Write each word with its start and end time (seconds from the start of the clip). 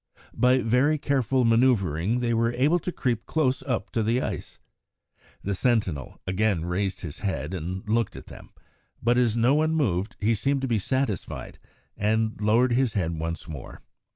By 0.33 0.57
very 0.63 0.97
careful 0.97 1.45
manoeuvring 1.45 2.21
they 2.21 2.33
were 2.33 2.53
able 2.53 2.79
to 2.79 2.91
creep 2.91 3.27
close 3.27 3.61
up 3.61 3.91
to 3.91 4.01
the 4.01 4.19
ice. 4.19 4.57
The 5.43 5.53
sentinel 5.53 6.19
again 6.25 6.65
raised 6.65 7.01
his 7.01 7.19
head 7.19 7.53
and 7.53 7.87
looked 7.87 8.15
at 8.15 8.25
them, 8.25 8.49
but 8.99 9.19
as 9.19 9.37
no 9.37 9.53
one 9.53 9.75
moved 9.75 10.15
he 10.19 10.33
seemed 10.33 10.61
to 10.63 10.67
be 10.67 10.79
satisfied 10.79 11.59
and 11.95 12.35
lowered 12.41 12.71
his 12.73 12.93
head 12.93 13.19
once 13.19 13.47
more. 13.47 13.83